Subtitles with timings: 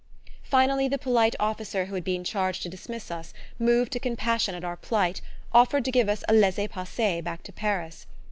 [0.41, 4.63] Finally the polite officer who had been charged to dismiss us, moved to compassion at
[4.65, 5.21] our plight,
[5.53, 8.07] offered to give us a laissez passer back to Paris.